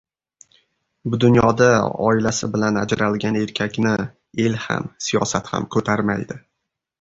[1.13, 1.67] Bu dunyoda
[2.07, 3.93] oilasi bilan ajralgan erkakni
[4.47, 6.41] el ham, siyosat ham ko‘tarmaydi.